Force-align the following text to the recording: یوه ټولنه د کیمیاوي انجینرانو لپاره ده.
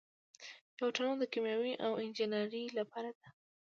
یوه 0.77 0.93
ټولنه 0.95 1.15
د 1.19 1.23
کیمیاوي 1.33 1.73
انجینرانو 2.03 2.75
لپاره 2.77 3.09
ده. 3.17 3.27